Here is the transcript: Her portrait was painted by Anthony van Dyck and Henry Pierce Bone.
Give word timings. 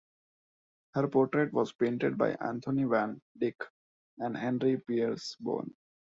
Her 0.95 1.07
portrait 1.07 1.53
was 1.53 1.73
painted 1.73 2.17
by 2.17 2.31
Anthony 2.31 2.85
van 2.85 3.21
Dyck 3.37 3.61
and 4.17 4.35
Henry 4.35 4.77
Pierce 4.79 5.35
Bone. 5.39 5.75